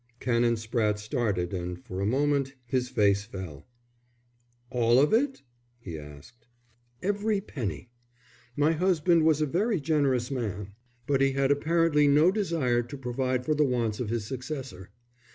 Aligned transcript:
Canon 0.19 0.55
Spratte 0.55 0.97
started 0.97 1.53
and 1.53 1.77
for 1.85 2.01
a 2.01 2.07
moment 2.07 2.55
his 2.65 2.89
face 2.89 3.23
fell. 3.25 3.67
"All 4.71 4.97
of 4.99 5.13
it?" 5.13 5.43
he 5.79 5.95
asked. 5.99 6.47
"Every 7.03 7.39
penny. 7.39 7.91
My 8.57 8.71
husband 8.71 9.23
was 9.25 9.41
a 9.41 9.45
very 9.45 9.79
generous 9.79 10.31
man, 10.31 10.71
but 11.05 11.21
he 11.21 11.33
had 11.33 11.51
apparently 11.51 12.07
no 12.07 12.31
desire 12.31 12.81
to 12.81 12.97
provide 12.97 13.45
for 13.45 13.53
the 13.53 13.63
wants 13.63 13.99
of 13.99 14.09
his 14.09 14.25
successor. 14.25 14.89